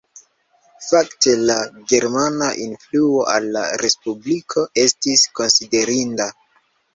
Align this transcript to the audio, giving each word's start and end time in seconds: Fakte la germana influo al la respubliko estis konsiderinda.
Fakte 0.85 1.33
la 1.49 1.57
germana 1.91 2.47
influo 2.63 3.19
al 3.35 3.45
la 3.57 3.67
respubliko 3.83 4.65
estis 4.87 5.27
konsiderinda. 5.43 6.29